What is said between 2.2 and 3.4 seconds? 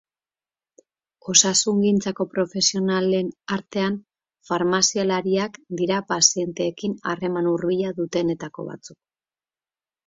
profesionalen